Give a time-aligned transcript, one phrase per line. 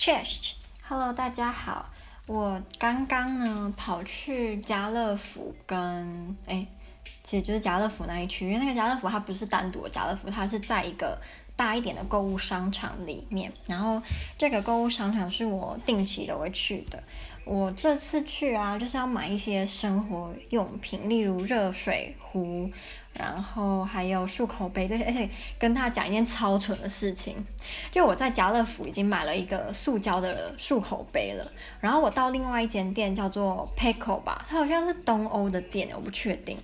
[0.00, 1.90] Cheers，Hello，大家好，
[2.26, 6.66] 我刚刚呢跑去家乐福跟哎，
[7.22, 11.20] 其实就是家乐福那一区，因为那个家乐福它不是单独的家乐福，它是在一个
[11.54, 14.00] 大一点的购物商场里面，然后
[14.38, 17.02] 这个购物商场是我定期都会去的。
[17.44, 22.70] 我这次去啊，就是要买一些生活用品，例如热水壶，
[23.14, 25.04] 然后还有漱口杯这些。
[25.04, 25.28] 而且
[25.58, 27.36] 跟他讲一件超蠢的事情，
[27.90, 36.56] 就我在家乐福已经买了一个塑胶的漱口杯了，然后我到另外一间店叫做 Peko 吧，它好像是东欧的店，我不确定。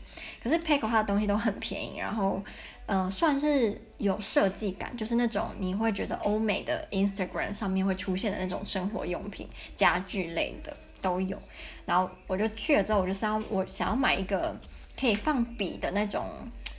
[0.43, 2.43] 可是 Peko 它的东西都很便宜，然后。
[2.89, 11.37] 嗯、呃，算是有设计感，就是那种你会觉得欧美的 Instagram 上面会出现的那种生活用品、家具类的都有。
[11.85, 14.57] 然后我就去了之后，我就想要我想要买一个
[14.99, 16.27] 可以放笔的那种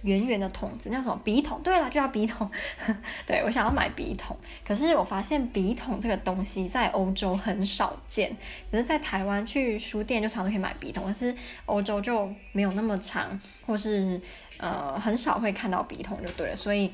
[0.03, 1.62] 圆圆的桶子，那什么笔筒？
[1.63, 2.49] 对了，就叫笔筒。
[3.25, 8.35] 对，我想要买笔筒，可是我发现笔筒这个东西在欧洲很少见，
[8.72, 14.19] 可是在台湾去书店就常常可以买笔筒，但是欧洲就没有那么长，或是。
[14.59, 16.91] 呃，很少会看到笔筒就对了，所以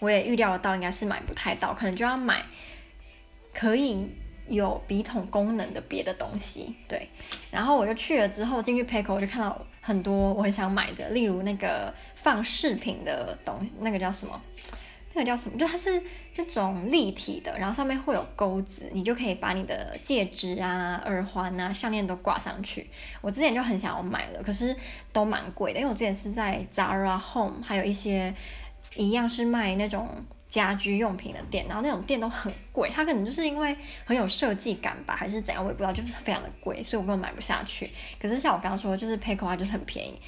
[0.00, 2.42] 我也预料到应该是买不太到，可能就要买
[3.52, 4.08] 可以
[4.54, 6.74] 有笔筒功能的别的东西。
[6.88, 7.08] 对，
[7.50, 14.40] 然后我就去了之后进去 Peko，我就看到很多我很想买的，例如那个放饰品的东西，那个叫什么？
[15.14, 15.58] 那个叫什么？
[15.58, 16.02] 就它是
[16.36, 22.88] 那种立体的，然后上面会有钩子，你就可以把你的戒指啊、耳环啊、项链都挂上去。
[23.20, 24.74] 我之前就很想要买了，可是
[25.12, 28.34] 都蛮贵的，因为我之前是在 Zara Home，还有一些
[28.96, 30.08] 一样是卖那种
[30.52, 37.88] 家居用品的店，然后那种店都很贵，它可能就是因为很有设计感吧，还是怎样，我也不知道，就是非常的贵，所以我根本买不下去。
[38.20, 40.20] 可是像我刚刚说，就是 Peko 它就是很便宜。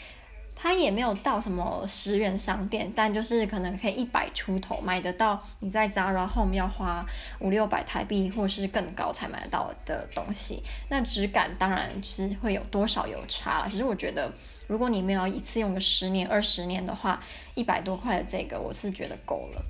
[0.56, 5.38] 它也没有到什么十元商店，但就是可能可以一百出头买得到。
[5.60, 7.04] 你在 Zara 后面要花
[7.40, 13.68] 五六百台币或是更高才买得到的东西，那质感当然就是会有多少有差了。
[13.68, 14.32] 其实我觉得，
[14.66, 17.22] 如果你没有一次用个十年、二十年的话，
[17.54, 19.62] 一百多块的这个我是觉得够了。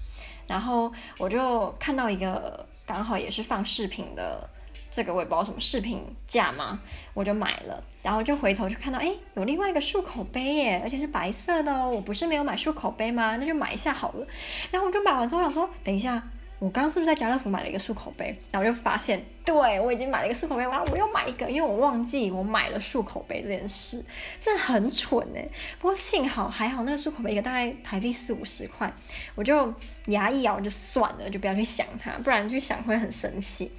[0.47, 4.49] 然后我就看到一个刚好也是放饰品的。
[4.91, 6.78] 这个我也不知道什么饰品架嘛，
[7.15, 11.91] 我就买了，然后就回头就看到，哎，有另外一个漱口杯耶，而且是白色的哦。
[11.91, 13.37] 我不是没有买漱口杯吗？
[13.37, 14.25] 那就买一下好了。
[14.71, 16.22] 然后我就买完之后想说，等一下，
[16.65, 18.35] 我刚刚是不是在家乐福买了一个漱口杯？
[18.51, 24.03] 然后我就发现，对，我已经买了一个漱口杯，然后我又买一个，因为我忘记我买了漱口杯这件事，
[24.41, 25.47] 真的很蠢哎。
[25.79, 28.91] 不过幸好还好，那个漱口杯一个大概台币四五十块，
[29.35, 29.71] 我就
[30.07, 33.71] 牙一咬就算了，就不要去想它，不然去想会很生气。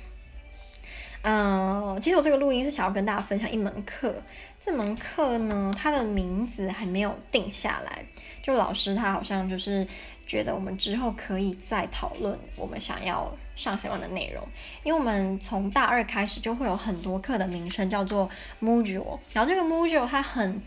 [1.24, 4.14] 嗯，其实我这个录音是想要跟大家分享一门课。
[4.60, 8.06] 这门课呢，它的名字还没有定下来。
[8.44, 9.86] 就老师他好像就是
[10.26, 14.44] 觉得我们之后可以再讨论我们想要上什么样的内容。
[14.84, 18.30] 因为我们从大二开始就会有很多课的名称叫做
[18.62, 20.62] module，然后这个 module 它很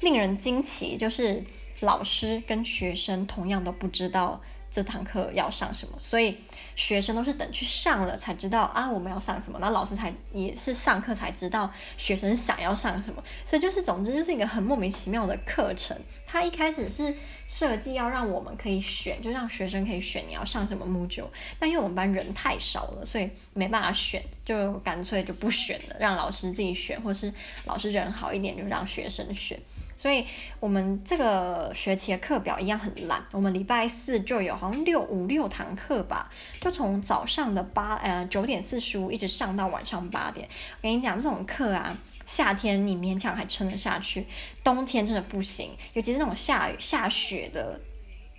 [0.00, 1.42] 令人惊奇，就是
[1.80, 4.40] 老师跟学生同样都不知道
[4.74, 6.36] 这堂课要上什么，所以。
[6.76, 15.96] 学生都是等去上了才知道啊，我们要上什么，然后老师才也是上课才知道学生想要上什么，所以就是总之就是一个很莫名其妙的课程。
[16.26, 17.14] 他一开始是
[17.46, 21.28] 设计要让我们可以选，就让学生可以选你要上什么 module，
[21.60, 27.32] 但因为我们班人太少了，所以没办法选，就干脆就不选了，让老师自己选，或是
[27.66, 29.56] 老师人好一点就让学生选。
[29.96, 30.26] 所以
[30.60, 33.24] 我们这个学期的课表一样很烂。
[33.30, 40.48] 我们礼拜四就有好像六五六堂课吧，就从早上的八呃九点四十五一直上到晚上八点。
[40.78, 41.96] 我跟你讲，这种课啊，
[42.26, 44.26] 夏天你勉强还撑得下去，
[44.62, 45.70] 冬天真的不行。
[45.92, 47.80] 尤其是那种下雨下雪的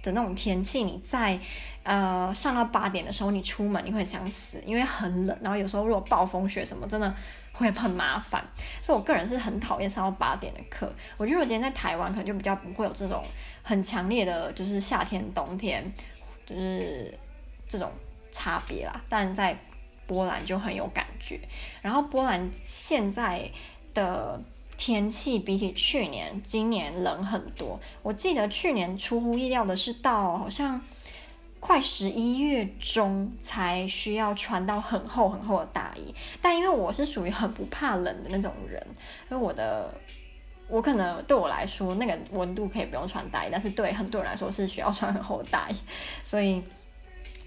[0.03, 1.39] 的那种天气，你在
[1.83, 5.37] 呃上到八点的时候，你出门你会想死，因为很冷。
[5.41, 7.15] 然后有时候如果暴风雪什么，真的。
[7.55, 8.45] 会很麻烦，
[8.81, 10.91] 所以我个人是很讨厌上到八点的课。
[11.17, 13.23] 我觉得我今天在台湾可能就比较不会有这种
[13.63, 15.89] 很强烈的，就是夏天、冬天，
[16.45, 17.17] 就是
[17.65, 17.89] 这种
[18.31, 19.01] 差别啦。
[19.07, 19.57] 但在
[20.05, 21.39] 波兰就很有感觉。
[21.81, 23.49] 然后波兰现在
[23.93, 24.39] 的
[24.77, 27.79] 天气比起去年，今年冷很多。
[28.03, 30.81] 我记得去年出乎意料的是到好像。
[31.65, 38.79] 快十一月中才需要穿到很厚很厚的大衣，但因为我是属于很不怕冷的那种人，
[39.27, 39.91] 所以我的
[40.67, 45.75] 我可能对我来说那个温度可以不用穿大衣，但是对很多人来说是需要穿很厚的大衣，
[46.23, 46.61] 所以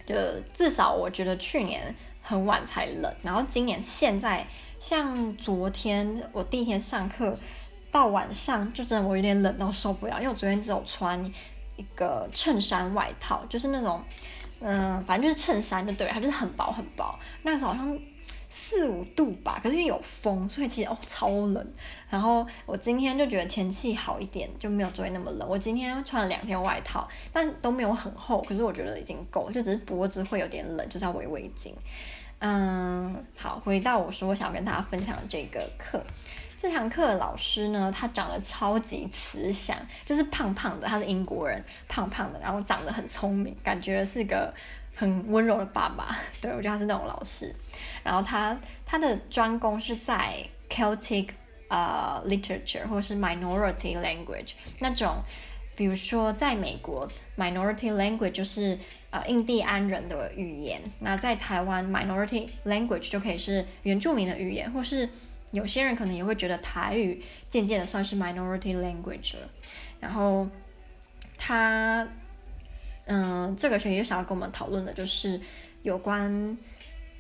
[0.05, 0.17] 就
[0.53, 4.45] 至少我觉得去年很晚才冷，然后今年现在
[4.81, 7.33] 像昨天我第一天上课
[7.93, 11.33] 到晚上就真的我有点冷到受不了，因为我昨天只有穿。
[11.79, 14.03] 一个衬衫外套，就是那种
[14.61, 17.19] 嗯，反正就是衬衫就对了，它就是很薄很薄。
[17.43, 17.99] 那时候好像
[18.51, 21.73] 四五度吧，可是因为有风，所以其实哦超冷。
[22.11, 25.49] 然后我今天就觉得天气好一点，就没有昨天那么冷。
[25.49, 31.73] 我今天穿了两天外套，但都没有很厚，可是我觉得已经够，就只是脖子会有点冷，就是要围围巾。
[32.41, 36.03] 嗯，好，回到我说我想跟大家分享这个课。
[36.59, 44.53] 这堂课的老师呢，他长得超级慈祥，就是胖胖的，他是英国人，胖胖的，然后长得很聪明，感觉是个
[44.97, 46.19] 很温柔的爸爸。
[46.43, 47.55] 对，我觉得他是那种老师。
[48.03, 51.29] 然后他他的专攻是在 Celtic
[51.69, 55.23] 呃 literature 或是 minority language 那种，
[55.77, 58.77] 比如说在美国 minority language 就是
[59.11, 65.09] 呃印第安人的语言，那在台湾 minority language 就可以是原住民的语言，或是。
[65.51, 69.49] 有些人可能也会觉得台语渐渐的算是 minority language 了，
[69.99, 70.47] 然后
[71.37, 72.07] 他，
[73.07, 75.41] 嗯、这个学期就想要跟我们讨论的就是
[75.83, 76.59] 有关，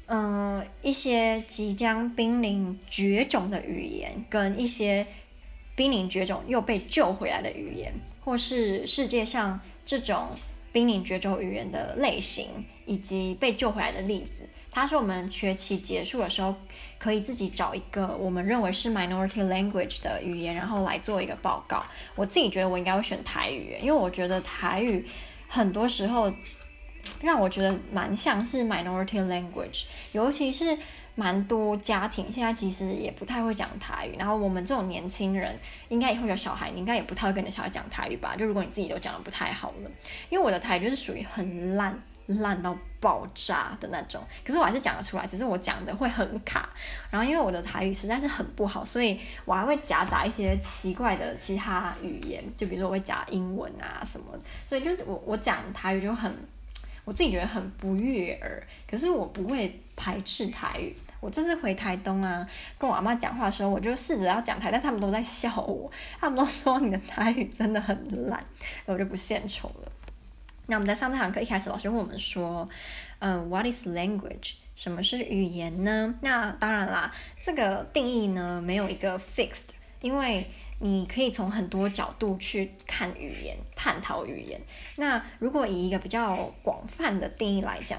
[0.06, 5.06] 嗯、一些即将濒临绝种的语言，跟一些
[5.74, 7.94] 濒临绝种又被救回来的语言，
[8.24, 10.28] 或是世界上这种
[10.72, 14.46] 濒临绝种语言的类型，以及被救回来的例子。
[14.70, 16.54] 他说我们学期结束的时候，
[16.98, 21.84] 可以自己找一个我们认为是 minority language 的语言，然后来做一个报告。
[22.14, 25.04] 我自己觉得我应该会选台语，因为我觉得台语
[25.48, 26.32] 很多时候
[27.22, 30.78] 让我觉得蛮像是 minority language，尤其是
[31.16, 34.14] 蛮多家庭现在其实也不太会讲台语。
[34.16, 38.36] 然后我们这种年轻人，应该以后有小孩，你应该也不太会跟你小孩讲台语吧？
[38.36, 39.90] 就如果你自己都讲得不太好了，
[40.28, 41.98] 因为我的台语就是属于很烂。
[42.28, 46.68] 烂到爆炸的那种，可是我还是讲得出来，只是我讲的会很卡。
[47.10, 54.26] 然后因为我的台语实在是很不好，所以我还会夹杂一些奇怪的其他语言，就比如说我会夹英文啊什么。
[54.64, 56.32] 所以就我我讲台语就很，
[57.04, 58.62] 我自己觉得很不悦耳。
[58.90, 60.94] 可是我不会排斥台语。
[61.20, 62.46] 我这次回台东啊，
[62.78, 65.90] 跟我阿妈讲话的时候，我就试着要讲台，但是他们都在笑我，
[66.20, 68.38] 他们都说你的台语真的很烂，
[68.84, 69.92] 所以我就不献丑了。
[70.70, 72.68] 那我们在上这堂课一开始，老师问我们说，
[73.20, 74.56] 嗯、，What is language？
[74.76, 76.14] 什么是语言呢？
[76.20, 77.10] 那当然啦，
[77.40, 79.70] 这个定义呢没有一个 fixed，
[80.02, 80.46] 因为
[80.80, 84.60] 你可以从很多角度去看语言，探讨语言。
[84.96, 87.98] 那如果以一个比较广泛的定义来讲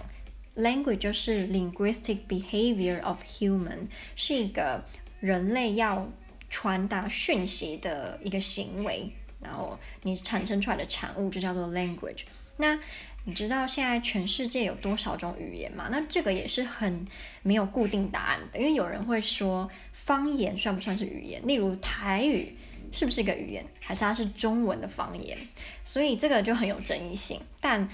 [0.55, 4.85] ，language 就是 linguistic behavior of human，是一个
[5.19, 6.07] 人类要
[6.51, 9.11] 传达讯息的一个行为，
[9.41, 12.25] 然后你产生出来的产物就叫做 language。
[12.59, 12.77] 那
[13.23, 15.87] 你知道现在全世界有多少种语言吗？
[15.89, 17.05] 那这个也是很
[17.41, 21.41] 没有固定答案的，因为有人会说方言算不算是语言？
[21.47, 22.55] 例如台语
[22.91, 25.37] 是不是一个语言，还是它是中文的方言？
[25.85, 27.39] 所以这个就很有争议性。
[27.61, 27.87] 但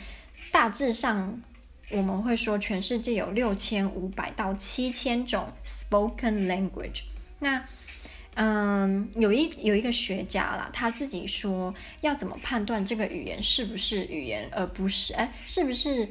[0.52, 1.42] 大致上
[1.92, 7.02] 我们会说全世界有六千五百到七千种 spoken language。
[7.40, 7.64] 那
[8.38, 16.10] 嗯，有一有一个学家啦，他自己说要怎么判断这个语言是不是语言，而不是哎，是不是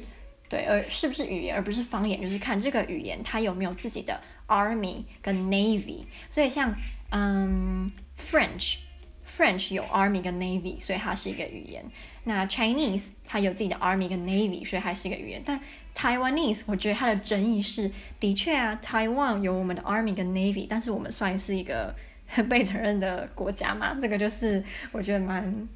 [0.49, 6.05] 对，而是不是语言，而不是方言，就是看这个语言它有没有自己的 army 跟 navy。
[6.27, 6.75] 所以像
[7.11, 11.85] 嗯，French，French 有 army 跟 navy，所以它是一个语言。
[12.23, 15.43] 那 Chinese 它有自己的 army 跟 navy，所以它是一个语言。
[15.45, 15.61] 但
[15.95, 21.95] Taiwanese 我觉得它的争议是，的确啊，Taiwan 有我们的 army 跟 navy，但是我们算是一个。
[22.49, 25.67] 被承认的国家嘛，这个就是我觉得蛮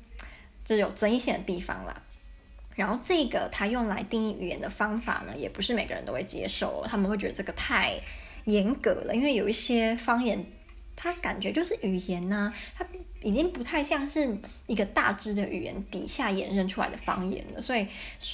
[0.65, 2.01] 就有争议性的地方啦。
[2.75, 7.99] 然后这个它用来定义语言的方法呢，也不是每个人都会接受，他们会觉得这个太
[8.45, 10.45] 严格了，因为有一些方言，
[10.95, 12.85] 它感觉就是语言呐、啊，它
[13.21, 17.61] 已经不太像是一个大致的语言底下衍生出来的方言了。
[17.61, 17.87] 所以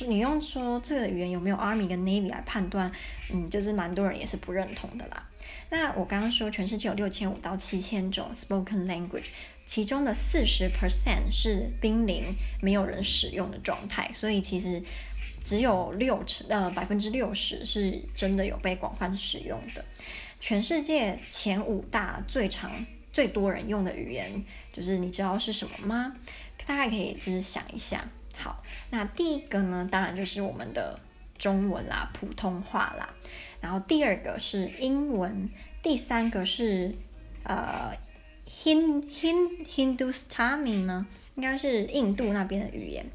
[0.08, 2.92] 你用说这个语言有没有 Army 跟 Navy 来判断，
[3.32, 5.28] 嗯，就是蛮多人也是不认同的啦。
[5.70, 9.26] 那我刚刚说，全世界有六千五到七千种 spoken language，
[9.66, 12.24] 其中的四十 percent 是濒临
[12.62, 14.82] 没有人使用的状态，所以其实
[15.44, 19.84] 只有六成呃百分之六十是真的有被广泛使用的。
[20.40, 24.44] 全世界前五大最常、最多人用的语言，
[24.74, 26.14] 就是你知道是什么吗？
[26.68, 28.06] 大家可以就是想一下。
[28.36, 31.00] 好，那第一个呢，当然就是我们的
[31.38, 33.08] 中文啦，普通话啦。
[33.62, 35.50] 然后第二个是英文，
[35.82, 36.94] 第三个是
[37.44, 37.94] 呃
[38.50, 41.08] ，Hin Hin Hindustani 吗？
[41.36, 43.06] 应该是印度那边的语言。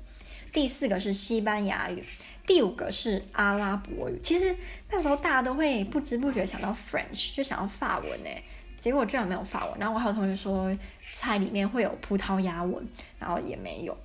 [0.51, 2.03] 第四个是西班牙语，
[2.47, 4.19] 第五个是阿拉伯语。
[4.23, 4.57] 其实
[4.91, 8.43] 那时候大家都会不知不觉想到 French，就想到法文诶，
[8.81, 9.79] 结果居然没有法文。
[9.79, 10.77] 然后我还有同学说
[11.13, 12.85] 菜里面会有葡萄牙文，
[13.21, 13.97] 然后也没有。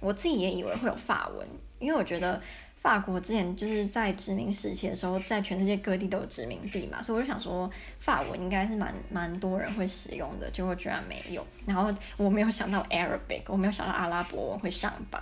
[0.00, 1.48] 我自己也以为会有法文，
[1.78, 2.42] 因为我觉得。
[2.84, 11.42] 法国之前就是在殖民时期的时候，在全世界各地都有殖民地嘛，所以我就想说法文应该是蛮蛮多人会使用的，结果居然没有。
[11.64, 15.18] 然后我没有想到 Arabic，我没有想到阿拉伯文会上榜。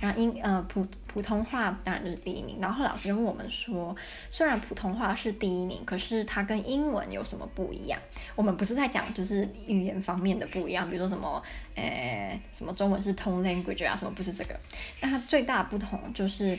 [0.00, 2.58] 然后英呃普普通话当然就是第一名。
[2.60, 3.94] 然后老师就问我们说，
[4.28, 7.96] 虽然普通话是第一名，可是它跟英文有什么不一样？
[8.34, 11.40] 我们不是在讲就是语言方面的不一样，比如说什么
[11.76, 14.58] 呃什么中文是 tone language 啊什么，不是这个。
[14.98, 16.58] 但它最大不同就是。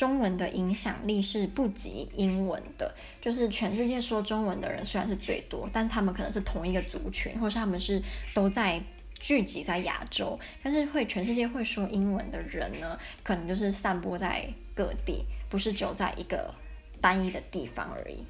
[0.00, 8.02] 中文的影响力是不及英文的，就是全世界说中文的人虽然是最多，但是他们可能是同一个族群，或是他们是
[8.32, 8.80] 都在
[9.18, 16.54] 聚集在亚洲，但是会全世界会说英文的人呢，可能就是散播在各地，不是只有在一个
[17.02, 18.24] 单一的地方而已。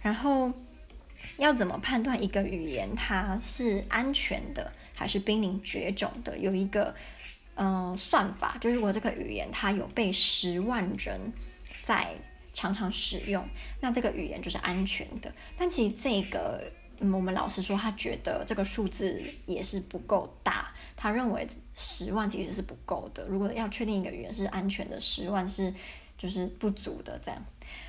[0.00, 0.50] 然后
[1.36, 6.38] 要怎么判断一个语言它是安全的还是濒临绝种的？
[6.38, 6.94] 有一个。
[7.56, 11.18] 嗯、算法就是如果这个语言它有被十万人
[11.82, 12.14] 在
[12.52, 13.46] 常常使用，
[13.80, 15.32] 那这个语言就是安全的。
[15.58, 16.62] 但其实这个，
[17.00, 23.26] 我们老师说他觉得这个数字也是不够大，他认为十万其实是不够的。
[23.28, 25.72] 如果要确定一个语言是安全的，十万是
[26.16, 27.44] 就是不足的这样。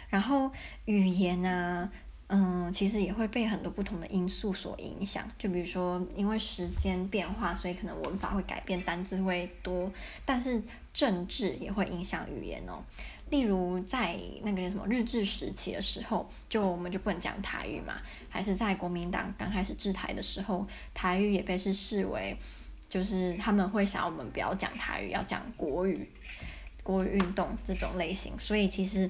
[0.10, 0.52] 然后
[0.86, 1.90] 语言呢、
[2.30, 9.90] 嗯，其实也会被很多不同的因素所影响，就比如说因为时间变化，所以可能文法会改变，单字会多，
[10.26, 10.62] 但是
[10.94, 12.84] 政治也会影响语言哦。
[13.30, 22.36] 例如在那个什么日治时期的时候，就我们就不能讲台语嘛，还是在国民党刚开始治台的时候，台语也被是视为，
[22.90, 26.06] 就是他们会想要我们不要讲台语，要讲国语，
[26.84, 29.10] 国语运动这种类型，所以其实。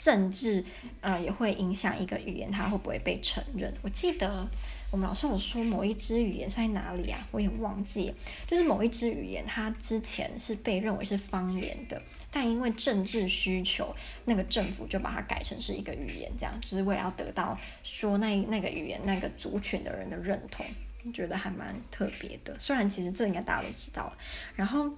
[0.00, 0.64] 政治，
[1.02, 3.70] 呃，也会影响一个语言它会不会被承认。
[3.82, 4.48] 我记得
[4.90, 7.28] 我们老师有说某一支语言在哪里啊？
[7.30, 8.10] 我也忘记，
[8.46, 20.64] 就是某一支语言它之前是被认为是方言的，但因为政治需求，那个政府就把它改成是一个语言，这样就是为了要得到说那那个语言那个族群的人的认同，
[21.04, 22.56] 我觉得还蛮特别的。
[22.58, 24.10] 虽然其实这应该大家都知道。
[24.56, 24.90] 然后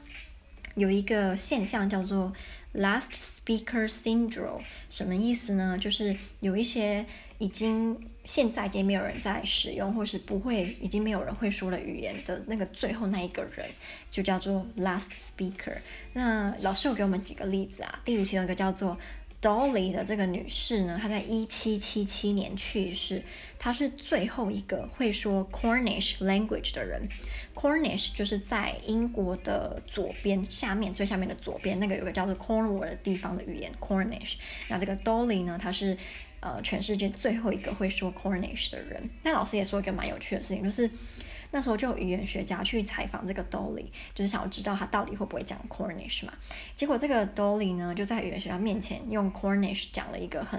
[0.75, 2.33] 有一个现象叫做。
[2.75, 5.77] Last speaker syndrome 什么意思呢？
[5.79, 7.05] 就是有一些
[7.37, 13.69] 已经现在已经没有人在使用，或是不会，已经没有人会说了语言的那个最后那一个人，
[14.11, 15.77] 就叫做 last speaker。
[16.15, 18.97] 那老师有给我们几个例子啊，例如其中一个叫做。
[19.43, 23.21] Dolly 的这个女士呢，她在一七七七年去世，
[23.59, 27.09] 她是最后一个会说 Cornish language 的人。
[27.55, 34.35] Cornish 就是在英国的左边下面最下面的左边那个有个叫做 Cornwall 的地方的语言 Cornish。
[34.69, 35.99] 那这个 Dolly 呢，她是
[36.43, 39.09] 呃全世界最后一个会说 Cornish 的人。
[39.23, 40.91] 那老师也说一个蛮有趣的事情，就是。
[41.55, 43.85] 那时候就有语言学家去采访这个 Dolly，
[44.15, 46.33] 就是想要知道他到底会不会讲 Cornish 嘛。
[46.75, 50.59] 结果这个 Dolly 呢，就在语言学家面前用 Cornish 讲了一个很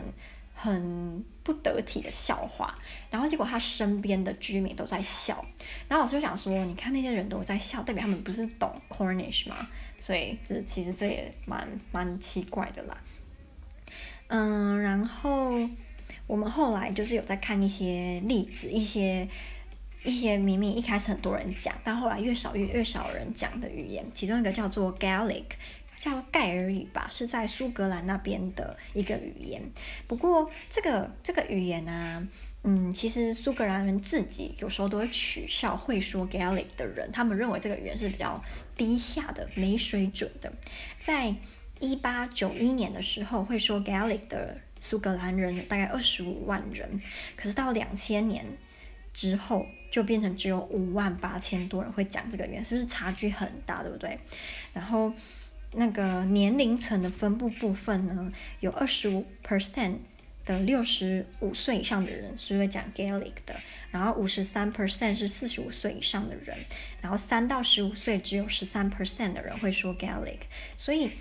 [0.53, 2.77] 很不得体的笑话，
[3.09, 5.43] 然后结果他身边的居民都在笑。
[5.87, 9.67] 然后老师就想说，你看那些人都在笑，代表他们不是懂 Cornish 吗？
[9.97, 12.95] 所以这其实这也蛮蛮奇怪的啦。
[14.27, 15.59] 嗯，然后
[16.27, 19.27] 我们后来就是有在看一些例子，一些。
[20.05, 25.45] 一些明明一开始很多人讲，但后来越少越越少人讲的语言，其中一个叫做 Gaelic，
[25.95, 29.61] 叫盖尔语吧，是在苏格兰那边的一个语言。
[30.05, 32.27] 不过这个这个语言呢、
[32.63, 38.43] 嗯，其实苏格兰人自己有时候都会取笑会说 Gaelic 的人，他们认为这个语言是比较
[38.75, 40.51] 低下的、没水准的。
[40.99, 41.33] 在
[41.83, 47.01] 一八九一年的时候，会说 Gaelic 的苏格兰人有大概二十五万人，
[47.35, 48.45] 可是到两千年
[49.13, 54.17] 之后，就变成只有五万八千多人会讲这个语言，是不是差距很大，对不对？
[54.71, 55.11] 然后
[55.73, 59.97] 那个年龄层的分布部分呢，有二十五 percent
[60.45, 63.59] 的六十五岁以上的人是会讲 Gaelic 的，
[63.91, 66.57] 然后五十三 percent 是四十五岁以上的人，
[67.01, 70.39] 然后三到十五岁只有十三 percent 的人会说 Gaelic，
[70.77, 71.11] 所以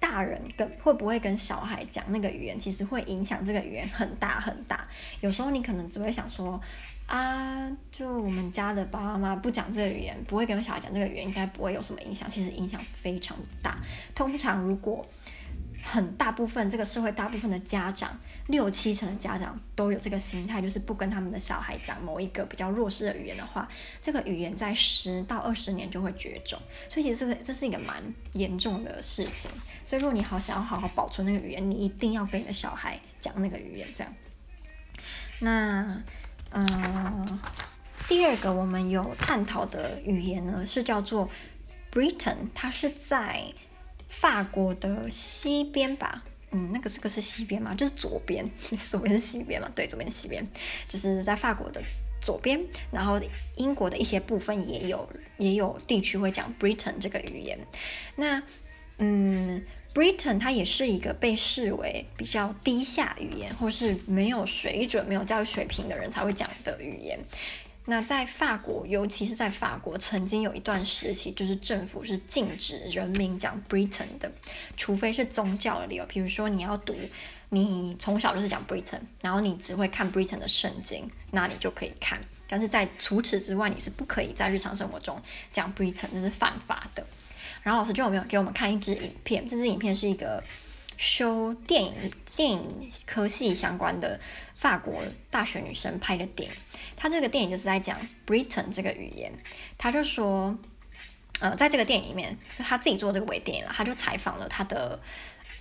[0.00, 4.88] 大人跟会不会跟小孩讲那个语言，其实会影响这个语言很大很大。
[5.20, 6.60] 有时候你可能只会想说。
[7.06, 12.30] 啊，就我们家的爸爸妈妈不讲这个语言，不会跟小孩讲这个语言，应该不会有什么影响。
[12.30, 13.78] 其实影响非常大。
[14.14, 15.04] 通常如果
[15.82, 18.18] 很大部分这个社会大部分的家长，
[18.48, 23.68] 六七成的家长都有这个心态，就是不跟他们的小孩讲某一个比较弱势的语言的话，
[24.00, 26.58] 这个语言在十到二十年就会绝种。
[26.88, 29.50] 所以其实这个是一个蛮严重的事情。
[29.84, 34.12] 所以如果你好想要好好保存那个语言，你一定要跟你的小孩讲那个语言，这样。
[35.40, 36.02] 那。
[36.52, 37.38] 嗯，
[38.08, 41.30] 第二个我们有探讨的语言呢，是叫做
[41.92, 43.44] Breton，它是在
[44.10, 47.74] 法国的西边吧，嗯，那个是个是西边嘛？
[47.74, 49.70] 就是左边， 左边是西边嘛？
[49.74, 50.46] 对，左边是西边，
[50.86, 51.80] 就是在法国的
[52.20, 52.60] 左边。
[52.92, 53.18] 然后
[53.56, 57.58] 英国的一些部分也有也有地区会讲 Breton 这个语言。
[58.16, 58.42] 那
[58.98, 59.64] 嗯
[59.94, 67.18] ，Breton 它也是一个被视为比较低下语言，或是没有水准、没有教育水平的人才会讲的语言。
[67.90, 74.30] 那在法国，尤其是在法国，曾经有一段时期，就是政府是禁止人民讲 Britain 的，
[74.76, 76.94] 除非是宗教的理由，比如说你要读，
[77.48, 82.20] 你从小就是讲 Britain，然后你只会看 Britain 的圣经，那你就可以看。
[82.46, 85.20] 但是在除此之外，你是不可以在日常生活中
[85.50, 87.04] 讲 Britain，这是犯法的。
[87.64, 89.48] 然后老师就有没有给我们看一支影片？
[89.48, 90.40] 这支影片是一个。
[91.00, 91.94] 修电影、
[92.36, 94.20] 电影科系相关的
[94.54, 96.56] 法国大学女生拍的电影，
[96.94, 99.32] 她这个电影就是在讲 Britain 这个语言。
[99.78, 100.54] 她就说，
[101.40, 105.00] 呃，在这个电影里面，她自己做这个微电影了，她就采访了她的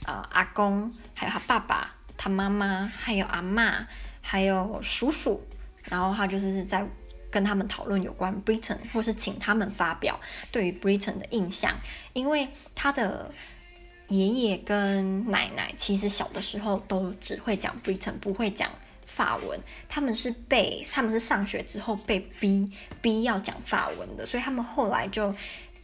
[0.06, 3.86] 呃阿公，还有她爸爸、她妈妈，还有阿嬷，
[4.20, 5.42] 还有叔叔，
[5.86, 6.86] 然后她就是在
[7.32, 10.20] 跟他们讨论有关 Britain，或是请他们发表
[10.52, 11.80] 对于 Britain 的印象，
[12.12, 13.32] 因为她的。
[14.10, 18.72] 爷爷跟奶奶其实小的时候都只会讲 Breton，不会讲
[19.06, 19.60] 法文。
[19.88, 25.34] 他们是被他们是上学之后被逼逼要讲法文的，所以他们后来就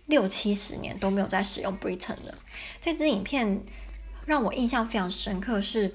[0.08, 2.38] 六七十年都没有再使用 Breton 了。
[2.82, 3.64] 这支影片
[4.26, 5.94] 让我印象非常深刻是，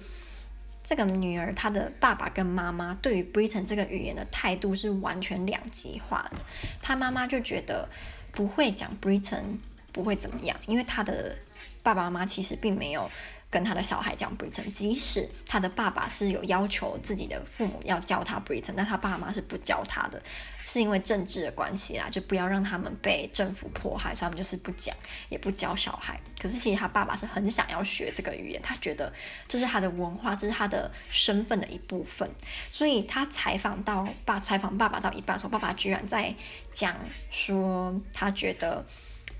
[0.84, 6.38] 这个女儿她的爸爸跟妈妈对于 Breton 这个语言的态度是完全两极化的。
[6.80, 7.88] 她妈妈就觉得
[8.30, 9.58] 不会讲 Breton
[9.92, 11.36] 不会怎么样，因为他的。
[11.82, 13.10] 爸爸妈妈其实并没有
[13.48, 20.22] 跟他的小孩讲 Breton，即使他的爸爸是有要求自己的父母要教他 Breton，但他爸妈是不教他的，
[20.62, 24.94] 是因为政治的关系啦，就不要让他们被政府迫害，所以他们就是不讲，
[25.30, 26.20] 也不教小孩。
[26.38, 29.10] 可是其实他爸爸是很想要学这个语言，他觉得
[29.48, 32.30] 这是他的文化，这是他的身份的一部分。
[32.68, 36.34] 所以他采访到爸，采访爸爸到一半的时候，爸爸居然在
[36.74, 36.94] 讲
[37.30, 38.84] 说，他觉得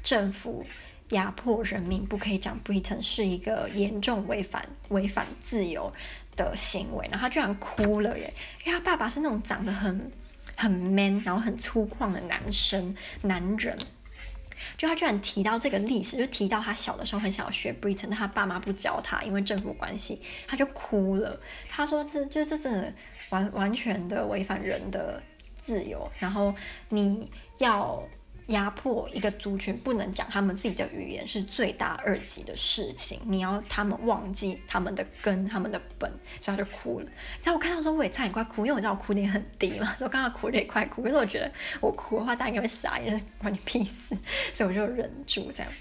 [0.02, 0.64] 政府。
[1.10, 5.92] 压迫人民不可以讲 Britain 是一个严重违反违反自由
[6.36, 8.32] 的行为，然后他居然哭了耶！
[8.64, 10.12] 因为他爸爸是那种长得很
[10.54, 13.76] 很 man，然后很粗犷的男生男人，
[14.78, 21.40] 就他居然提到这个历史，就提到他小的时候很想要学 Britain，但他爸妈不教他，因为政府关系，他就哭了。
[21.68, 22.94] 他说这就这真的
[23.30, 25.20] 完完全的违反人的
[25.56, 26.54] 自由，然后
[26.88, 28.00] 你要。
[28.50, 36.10] 压迫一个族群不能讲他们自己的语言是罪大恶极的事情，你要他们忘记他们的根、他们的本，
[36.40, 37.06] 所以他就哭了。
[37.40, 41.02] 在我看到的时候，我也差点快哭，因为我知道我哭点很低嘛，所以我刚刚哭得也快哭。
[41.02, 44.16] 可是我觉得我哭的话，大家应该会傻眼，关你屁事，
[44.52, 45.72] 所以我就忍住这样。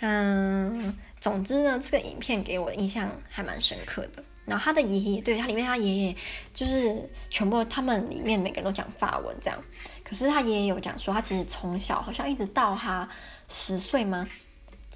[0.00, 4.24] 嗯，总之呢，这个影片给我印象还蛮深刻的。
[4.50, 6.16] 然后他的爷爷，对，他里面他爷爷
[6.52, 9.58] 就是全部他们里面每个人都讲法文这样。
[10.02, 13.08] 可是他爷爷有讲说，他其实从小好像一直到他
[13.48, 14.28] 十岁吗？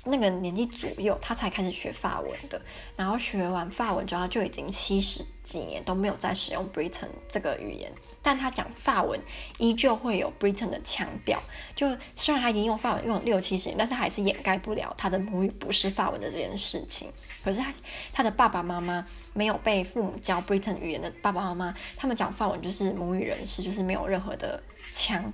[0.06, 2.60] 那个年纪左右，他才开始学法文的。
[2.96, 7.92] 然后学完法文之后，就已经七十几年都没有再使用 Britain 这个语言。
[8.24, 9.20] 但他讲法文
[9.58, 11.40] 依旧会有 Breton 的腔调。
[11.76, 17.12] 就虽然他已经用法文用了六七十年，但是还是掩盖不了他的母语不是法文的这件事情。
[17.44, 17.72] 可是他
[18.12, 24.60] 他的爸爸妈妈没有被父母教 Breton 语言的爸爸妈妈，他们讲法文就是母语人士，就是没有任何的。
[24.96, 25.32] 腔，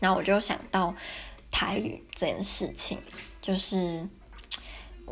[0.00, 0.92] 然后我就想到
[1.52, 2.98] 台语这件事情，
[3.40, 4.04] 就是，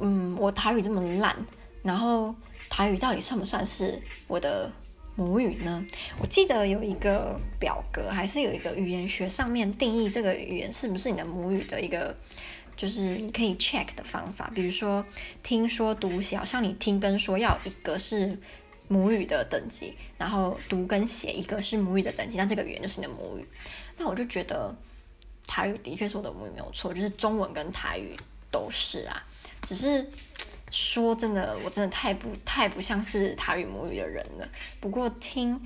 [0.00, 1.36] 嗯，我台语这么烂，
[1.80, 2.34] 然后
[2.68, 4.68] 台语到底算不算是我的
[5.16, 5.84] 母语呢？
[6.20, 12.16] 我记得有一个表格，还是有一个语言学上面定义这个语言是不是你的母语的一个，
[12.76, 15.04] 就是你可以 check 的方法，比如说
[15.42, 18.38] 听说读写，好像你听跟说要一个是。
[18.92, 23.46] 母语的等级，然后读跟写一个是母语的等级，那这个语言就是你的母语。
[23.96, 24.76] 那我就觉得
[25.46, 28.16] 台语的确是我的母语没有错，就是中文跟台语
[28.50, 29.24] 都是啊。
[29.62, 30.04] 只是
[30.70, 34.48] 说真的，我真的太不太不像是台语母语的人了。
[34.80, 35.60] 不过听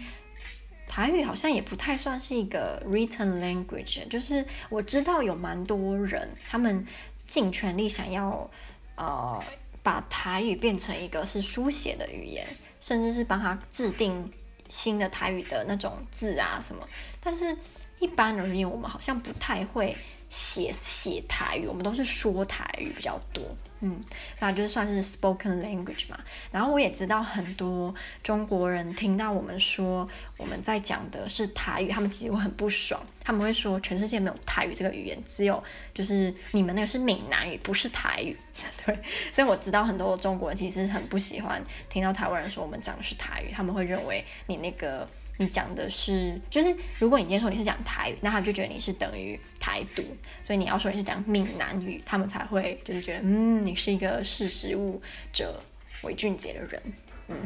[0.88, 6.86] 台语好像也不太算是一个 written language，就是我知道有蛮多人他们
[7.26, 8.50] 尽全力想要
[8.96, 9.42] 呃。
[9.84, 12.48] 把台语变成一个是书写的语言，
[12.80, 14.32] 甚至是帮他制定
[14.70, 16.88] 新的台语的那种字啊什么。
[17.20, 17.54] 但是，
[17.98, 19.94] 一般而言，我们好像不太会
[20.30, 23.44] 写写台语，我们都是说台语比较多。
[23.86, 24.00] 嗯，
[24.38, 26.18] 所以就算是 spoken language 嘛。
[26.50, 38.34] 然后我也知道很多中国人听到我们说我们在讲的是台语，他们其实会很不爽，他们会说全世界没有台语这个语言，只有就是你们那个是闽南语，不是台语。
[38.86, 38.98] 对，
[39.30, 45.06] 所以我知道很多中国人其实很不喜欢听到台湾人说我们讲的是台语，他们会认为你那个。
[45.36, 50.04] 你讲的是，就是如果你今天说你是讲台语，那他就觉得你是等于台独，
[50.42, 55.60] 所以你要说你是讲闽南语，他们才会就是觉得，嗯，你是一个识时务者
[56.02, 56.82] 为俊杰的人，
[57.26, 57.36] 嗯，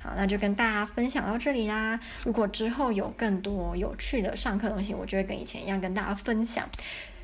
[0.00, 1.98] 好，那就跟大家分享到这里啦。
[2.24, 6.68] 如果之后有更多有趣的上课东西，我就会跟以前一样跟大家分享。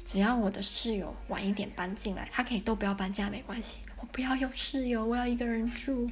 [0.04, 6.10] 只要我的室友晚一点搬进来，他可以都不要搬家没关系，我不要有室友，我要一个人住。